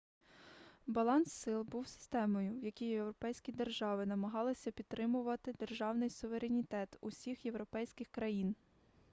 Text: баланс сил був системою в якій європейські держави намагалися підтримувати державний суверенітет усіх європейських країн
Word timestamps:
баланс 0.87 1.33
сил 1.33 1.63
був 1.63 1.87
системою 1.87 2.59
в 2.59 2.63
якій 2.65 2.85
європейські 2.85 3.51
держави 3.51 4.05
намагалися 4.05 4.71
підтримувати 4.71 5.53
державний 5.59 6.09
суверенітет 6.09 6.97
усіх 7.01 7.45
європейських 7.45 8.07
країн 8.07 8.55